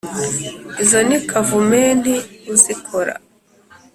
[0.83, 2.13] Izo ni Kavumenti
[2.53, 3.13] uzikora